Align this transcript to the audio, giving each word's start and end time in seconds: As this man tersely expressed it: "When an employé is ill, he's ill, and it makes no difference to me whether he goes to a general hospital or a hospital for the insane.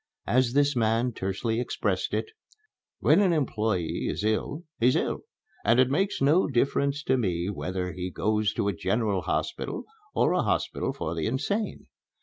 As 0.25 0.53
this 0.53 0.75
man 0.75 1.13
tersely 1.13 1.59
expressed 1.59 2.11
it: 2.11 2.25
"When 3.01 3.19
an 3.21 3.31
employé 3.33 4.09
is 4.09 4.23
ill, 4.23 4.63
he's 4.79 4.95
ill, 4.95 5.25
and 5.63 5.79
it 5.79 5.91
makes 5.91 6.23
no 6.23 6.47
difference 6.47 7.03
to 7.03 7.19
me 7.19 7.51
whether 7.51 7.91
he 7.91 8.09
goes 8.09 8.51
to 8.53 8.67
a 8.67 8.73
general 8.73 9.21
hospital 9.21 9.83
or 10.15 10.33
a 10.33 10.41
hospital 10.41 10.91
for 10.91 11.13
the 11.13 11.27
insane. 11.27 11.85